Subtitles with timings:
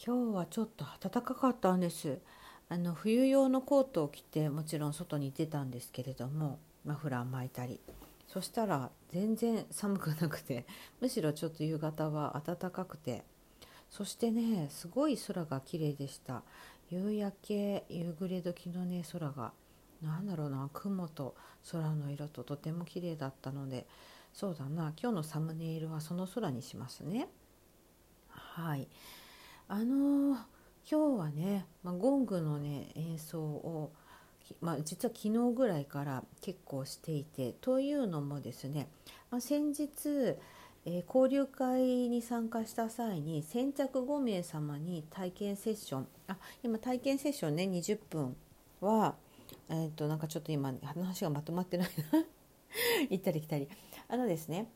[0.00, 2.20] 今日はちょっと暖かかったんです。
[2.68, 7.80] あの冬用のコートを着てもちろん外に出たんですけれどもマフラー巻いたり。
[8.28, 10.66] そしたら全然寒くなくて
[11.00, 13.24] むしろちょっと夕方は暖かくて。
[13.90, 16.44] そしてねすごい空が綺麗でした。
[16.90, 19.52] 夕焼け夕暮れ時のね空が。
[20.00, 21.34] 何だろうな雲と
[21.72, 23.88] 空の色ととても綺麗だったので。
[24.32, 27.28] そうだな今日のサムネイルはその空にしますね。
[28.28, 28.86] はい。
[29.70, 30.36] あのー、
[30.90, 33.92] 今日はね、まあ、ゴングのね演奏を、
[34.62, 38.88] まあ、実は昨日ぐらいから結構していてというのもですね、
[39.30, 39.90] まあ、先日、
[40.86, 48.36] えー、交流会に参加した際に先着5名様に体験セッションあ今体験セッションね20分
[48.80, 49.16] は
[49.68, 52.24] えっ、となんかちょっと今話がまとまってないな。
[53.10, 53.68] 行ったり来たり。
[54.08, 54.70] あのですね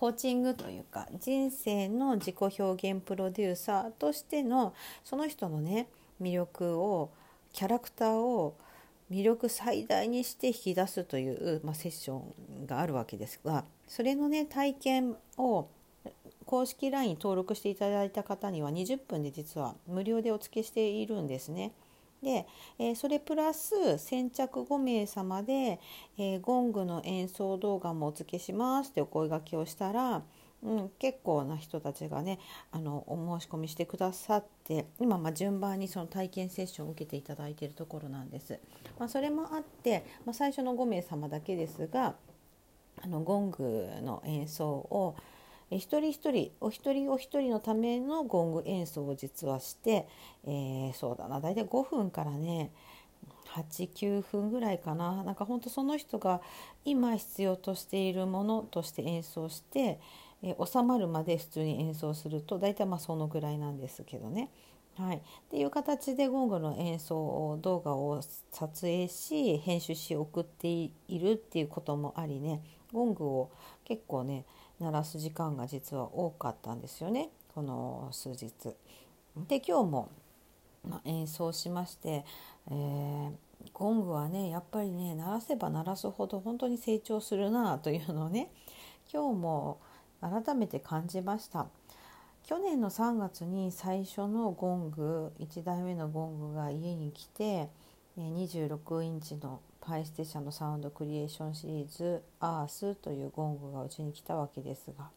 [0.00, 4.72] コーチングというか人生の自己表現プロデューサーとしての
[5.04, 5.88] その人のね
[6.22, 7.10] 魅力を
[7.52, 8.56] キャラクターを
[9.10, 12.14] 魅力最大にして引き出すという、まあ、セッショ
[12.62, 15.68] ンがあるわけですがそれのね体験を
[16.46, 21.72] 公式 LINE 登録していただいた方には20分で実は無料でお付けしているんですね。
[22.22, 22.46] で、
[22.78, 25.80] えー、それプラス先着5名様で、
[26.18, 30.22] えー、ゴングの演奏動画もお付けしますってお声がけをしたら、
[30.62, 32.38] うん、結構な人たちがね
[32.70, 38.58] あのお申し込みしてくださって今まあ順番にその体験セッションを受けていただいているところなんです。
[38.98, 42.14] まあ、それもあって、まあ、最初の5名様だけですが
[43.02, 45.16] あのゴングの演奏を
[45.76, 50.08] 一人一人お一人お一人のためのゴング演奏を実はして、
[50.44, 52.72] えー、そうだな大体5分からね
[53.54, 55.24] 89分ぐらいかな。
[55.24, 56.40] なんかほんとその人が
[56.84, 60.00] 今必要としているものとして演奏して、
[60.42, 64.50] えー、収まるまで普通に演奏すると大体まあそのぐらいなんですけどね。
[64.96, 65.20] はい、っ
[65.50, 68.20] ていう形でゴングの演奏動画を
[68.52, 72.62] 撮影し編集し送っているっていうこともありね。
[72.92, 73.50] ゴングを
[73.84, 74.44] 結構ね
[74.80, 78.50] 鳴らす時間が実は多かったんですよねこの数日。
[79.48, 80.10] で今日も、
[80.88, 82.24] ま演奏しまして、
[82.70, 83.32] えー、
[83.72, 88.50] ゴングはねやっぱりね鳴らせば鳴らすほど本当に成長するなというのをね
[89.12, 89.80] 今日も
[90.20, 91.66] 改めて感じました。
[92.42, 97.68] 去年の3月に最初のゴング1台目のゴングが家に来て
[98.18, 105.10] 26インチのパイステ社のサウンドクリエーションシリーズ「アース」というゴングがうちに来たわけですが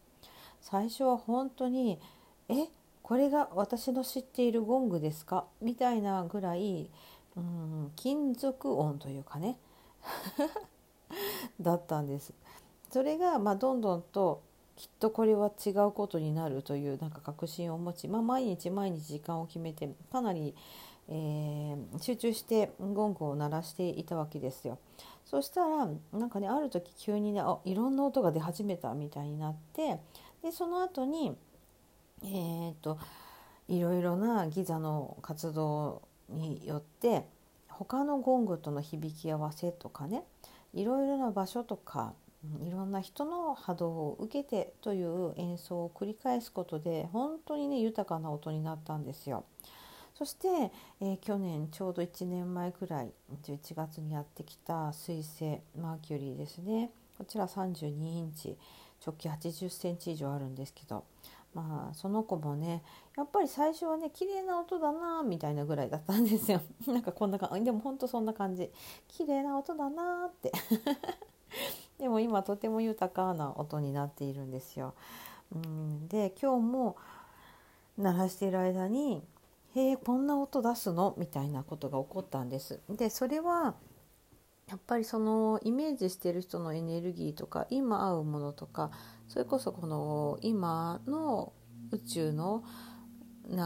[0.60, 1.98] 最初は本当に
[2.48, 2.68] 「え
[3.02, 6.90] これが私の知っているゴングですか?」みたいなぐらい、
[7.36, 9.58] うん、金属音というかね
[11.60, 12.32] だったんです。
[12.90, 14.40] それが、ま、どんどんと
[14.76, 20.54] きっとこれは違うことになるというなんか確信を持ち、まあ、毎日毎日時間を決めてかなり
[21.08, 24.78] えー、集中してゴングを鳴らしていたわけですよ。
[25.24, 29.98] そしたらなんかねある時急にねあいろんな音が出始めたみたいになって
[30.42, 31.36] でその後に
[32.22, 32.98] えー、っと
[33.68, 37.24] いろいろなギザの活動によって
[37.68, 40.22] 他のゴングとの響き合わせとかね
[40.72, 42.12] いろいろな場所とか
[42.62, 49.44] いろんな人の波動を受けてという演奏を繰り返すことで本当にね豊かな音になったんですよ。
[50.16, 50.48] そして、
[51.00, 56.90] えー、去年ちょうど1年前くらい11月にやってきた水星マーキュリーですね。
[57.18, 58.56] こちら32インチ
[59.04, 61.04] 直径80センチ以上あるんですけど
[61.54, 62.82] まあその子もね
[63.16, 66.60] やっぱり最初はね綺麗な音だなみたいなぐらいだったんですよ。
[66.86, 68.70] なんかこんな感じでもほんとそんな感じ。
[69.08, 70.52] 綺麗な音だなって。
[71.98, 74.94] でも今とても豊かな音になっているんですよ。
[75.52, 76.08] うん。
[76.08, 76.96] で今日も
[77.96, 79.22] 鳴らしている間に
[79.76, 81.14] へえこんな音出すの？
[81.18, 82.80] みたいなことが起こったんです。
[82.88, 83.74] でそれは
[84.68, 88.90] やっぱりそのイメージしてる人のエネルギーとか今合うものとか
[89.28, 91.52] それこそこの今の
[91.90, 92.64] 宇宙の
[93.50, 93.56] 流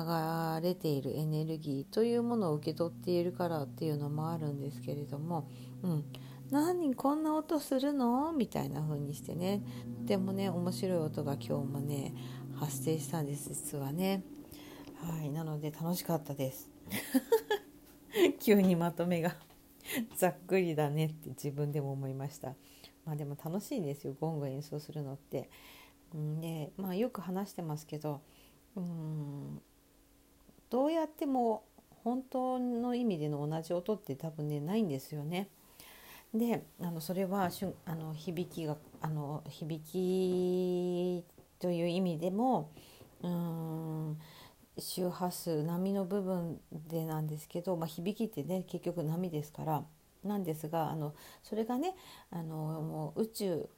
[0.60, 5.48] れているエネルギーというものを受け取っているからっていうのもあるんですけれども、
[5.84, 6.04] うん、
[6.50, 6.94] 何？
[6.96, 8.32] こんな音するの？
[8.32, 9.62] みたいな風にしてね。
[10.04, 12.14] でもね面白い音が今日もね
[12.56, 14.24] 発生したんです実はね。
[15.00, 16.68] はいなので楽しかったです。
[18.40, 19.36] 急にまとめが。
[20.16, 22.54] ざっくりだねって自分でも思いました。
[23.04, 25.50] まあでも楽しいですよゴング演奏するのって。
[26.12, 28.22] でまあよく話してますけど
[28.76, 29.62] うん
[30.70, 31.64] どうやっても
[32.02, 35.48] 本当の意味での同じ音って多分ねないんですよね。
[36.34, 41.24] であのそれはしゅあの響きがあの響き
[41.58, 42.70] という意味でも
[43.22, 44.18] うん
[44.78, 49.84] 周波数波の部分でなんですけど、まあ、響きってね結局波ですから
[50.24, 51.94] なんですがあのそれがね
[52.30, 53.68] あのもう宇宙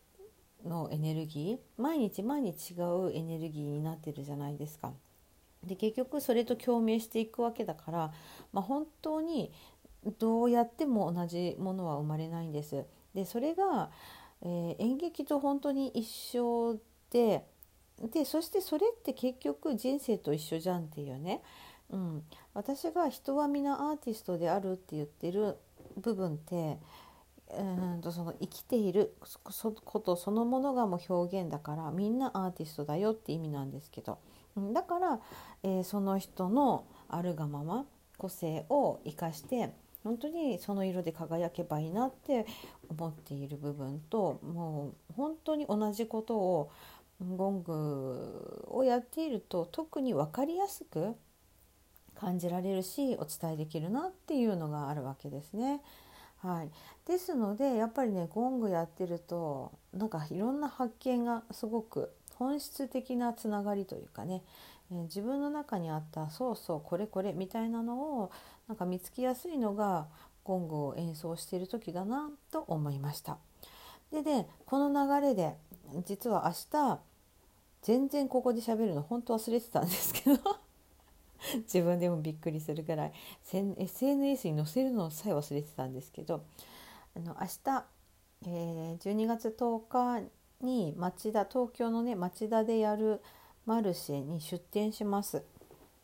[0.64, 4.92] のエネルギー毎日毎日違うエネルギーになってるじゃないですか。
[5.64, 8.12] で結局それと共鳴していくわけだから、
[8.52, 9.52] まあ、本当に
[10.18, 12.86] どうやっても同じものは生まれないんです。
[13.14, 13.90] でそれが、
[14.42, 16.78] えー、演劇と本当に一緒
[17.10, 17.44] で
[18.00, 21.42] でそしてそれって結局人生と一緒じゃんっていうね、
[21.90, 22.22] うん、
[22.54, 25.56] 私が人は皆アーティストであるって言ってる
[25.98, 26.78] 部分って
[27.58, 29.14] うんとその生きている
[29.84, 34.18] ことそのものがもう表現だからみんなアーティストだよって意味なんですけど。
[34.72, 35.20] だから、
[35.62, 37.86] えー、その人のあるがまま
[38.18, 42.46] 個性を生かして本当にその色で輝けばいいなって
[42.88, 46.70] 思っている部分ともう本当に同じことを
[47.20, 51.14] ゴングをやっていると特に分かりやすく
[52.14, 55.80] 感じられるしお伝えできるなっていうのがあるわけですね。
[56.38, 56.70] はい、
[57.06, 64.42] ですのでやっぱりねゴングやってるとなんかいろんな発見がすごく本質的なつながりというかね、
[64.90, 68.30] えー、自分の中にあったそうそうこれこれみたいなのを
[68.68, 70.06] なんか見つけやすいのが
[70.44, 73.36] ゴングを演奏している時だなと思いました。
[74.10, 75.56] でねこの流れで
[76.06, 77.00] 実は明日
[77.82, 80.38] 全然ここで喋るの本当忘れてたんですけど。
[81.64, 83.12] 自分でもびっくりするぐらい。
[83.44, 86.42] SNS に載せるのさえ忘れてたんですけど。
[87.16, 87.84] あの明日、
[88.46, 90.28] えー、12月10日
[90.60, 93.20] に町田東京のね町田でやる
[93.66, 95.42] マルシェに出店します。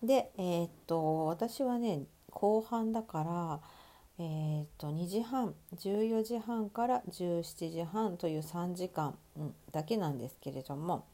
[0.03, 3.61] で、えー、っと私はね後半だから
[4.19, 11.05] えー、っと2時半14時半から17時半という3時間、うん、だけなんですけれども、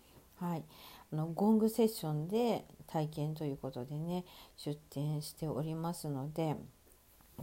[0.43, 0.65] はい、
[1.13, 4.25] あのゴングセッションで体験ということでね
[4.57, 6.57] 出店しておりますので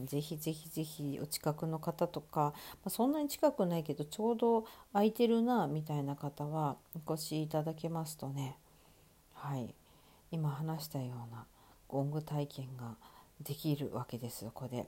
[0.04, 2.54] ぜひぜひぜひお近くの方とか、ま
[2.88, 6.76] あ、そんなに近くないけどちょうど空いてるなみたいな方は
[7.08, 8.58] お越しいただけますとね
[9.34, 9.74] はい
[10.32, 11.46] 今話したような
[11.88, 12.98] ゴング体験が
[13.42, 14.86] できるわけですそこで。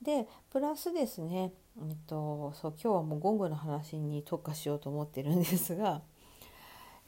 [0.00, 6.00] でプラスですね、えっと、そう今日はもうゴングの話に特化しようと思ってるんですが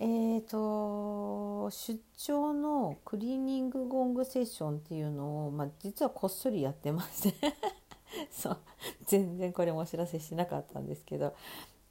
[0.05, 7.55] えーと、出張のクリーニングゴングセッションっていうのを、まあ、実はこっそりやってまして
[8.33, 8.59] そう。
[9.07, 11.35] 全然これもお知らせしなかったんですけど。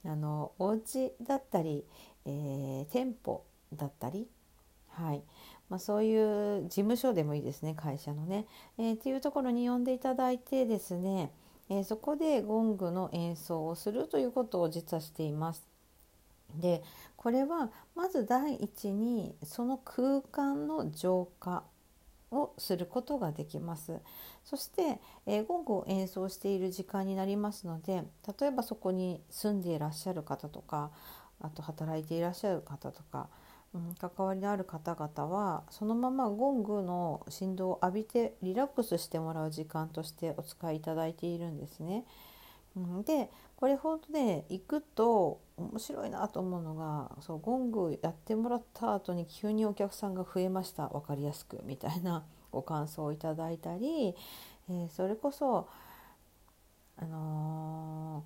[0.04, 1.84] あのお家だったり、
[2.26, 4.28] えー、店舗だったり、
[4.88, 5.22] はい。
[5.68, 11.32] まあ、そういう事務所でもいいですね会社のね、えー、っていうところに呼んでいただいてですね、
[11.70, 15.72] えー、そこでゴングの演奏をするということを実はしています。
[16.60, 16.82] で
[17.22, 21.62] これはまず第一にその空間の浄化
[22.32, 24.00] をすることができます
[24.44, 28.02] そして、え、ゴングを演奏している時間になりますので
[28.40, 30.90] 例えばそこに住んでいらっしゃる方とか
[31.40, 33.28] あと働いていらっしゃる方とか、
[33.74, 42.04] うん、関わりのある方々はそのままゴングの振動を浴びてリラックスしてもらう時間としてお使いいただいているんですね。
[43.04, 50.88] でこれほんとね行くと面白いなと思うのがそうゴングやってもらった後に急にお客さんが増えました。
[50.88, 54.14] 分かりやすくみたいなご感想をいただいたり、
[54.70, 55.68] えー、それこそ
[56.96, 58.24] あの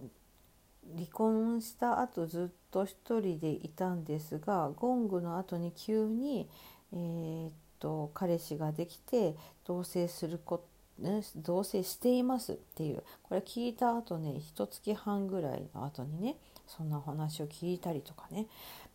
[0.00, 6.48] ー、離婚した後ずっと一人でいたんですがゴングの後に急に、
[6.92, 16.36] えー、っと彼氏ができて同棲することね、同棲していますっていうこれ聞いた後ね一月半ぐらいの後にね
[16.66, 18.46] そんな話を聞いたりとかね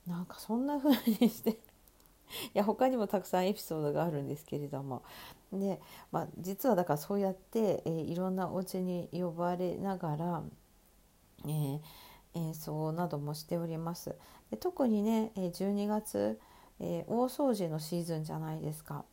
[0.07, 1.57] なんかそんな風にして い
[2.53, 5.03] や他にもたくさんエピソードがあるんですけれども
[5.53, 5.79] で、
[6.11, 10.43] まあ、実はだからそうやって、えー、いろんなお家に呼ばれながら、
[11.45, 11.79] えー、
[12.33, 14.15] 演奏などもしております。
[14.49, 16.39] で特にね12月、
[16.79, 19.05] えー、大掃除のシーズンじゃないですか。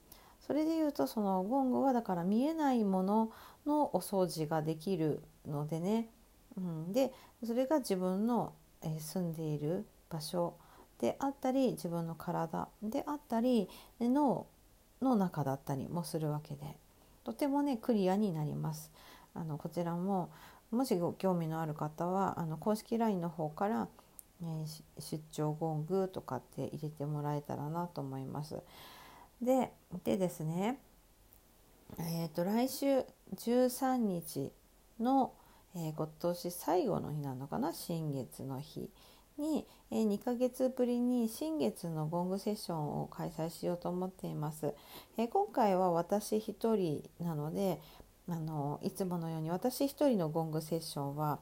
[0.49, 3.31] それでいうとそのゴングはだから見えないもの
[3.67, 6.09] のお掃除ができるのでね、
[6.57, 7.13] うん、で
[7.47, 10.55] それが自分の、え住んでいる場所
[11.01, 13.69] であったり自分の体であったり
[14.01, 14.47] の
[15.03, 16.77] の中だったりもするわけで
[17.25, 18.91] とてもねクリアになります。
[19.35, 20.31] あのこちらも
[20.71, 23.89] もしご興味のある方はあの公式 LINE の方から、
[24.43, 28.63] えー、出張ゴングとかって入れてもらえたらなと思います。
[29.41, 29.73] で
[30.05, 30.81] でですね
[31.99, 33.05] えーと、来週
[33.35, 34.53] 13日
[35.01, 35.33] の、
[35.75, 38.91] えー、今年最後の日なのかな新月の日
[39.39, 44.75] に、えー、2ヶ月ぶりに新月のゴングセッションを開催しようと思っています。
[45.17, 47.81] えー、今回は私一人なので
[48.29, 51.41] あのいつものように私一人のゴングセッションは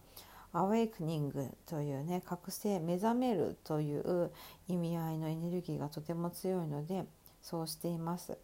[0.53, 4.31] アウェイクニングというね覚醒目覚めるという
[4.69, 7.05] 意味合いのエネルギーがとても強いので
[7.47, 8.37] そうしています。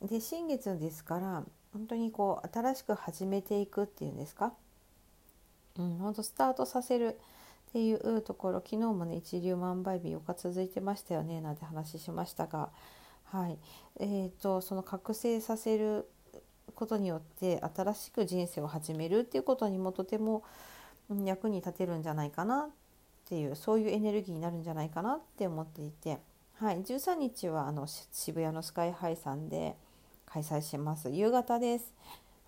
[0.00, 4.52] で新月ですから本当にこう新しく始めていくっていうんですか、
[5.76, 7.18] うん、本当スタートさせる
[7.70, 12.70] っていうところ昨日もね一粒万倍日4日続いてましたよねなんて話しましたが、
[13.24, 13.58] はい。
[13.98, 16.08] えーと、その覚醒させる
[16.76, 20.44] ことによって新しく人生を始めるっていうことにもとても
[21.24, 22.68] 役に立てるんじゃないかなっ
[23.28, 26.18] ていうそういうエネルギーになるんじゃないかなって思っていて、
[26.60, 29.76] はい、13日はあの渋谷のスカイハイさんで。
[30.30, 31.10] 開催します。
[31.10, 31.92] 夕方です、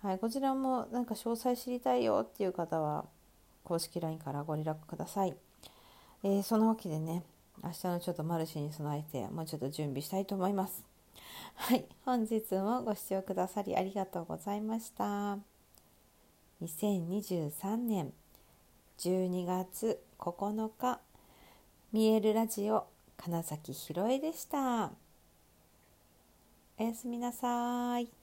[0.03, 3.05] はい、こちらもなんか詳細知りたいよっていう方は
[3.63, 5.35] 公式 LINE からご連絡ください、
[6.23, 7.23] えー、そのわけでね
[7.63, 10.83] 明日のちょっとマルシェに備えてもうちょっと準備したいと思います。
[11.55, 11.85] はい。
[12.05, 15.37] 本日もご視聴くださりありがとうございました。
[16.63, 18.13] 2023年
[18.99, 20.99] 12月9日
[21.91, 22.87] 見えるラジオ
[23.23, 24.91] 金崎ひろえでした。
[26.79, 28.20] おやすみなさい。